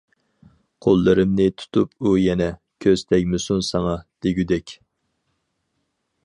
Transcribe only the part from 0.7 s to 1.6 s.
قوللىرىمنى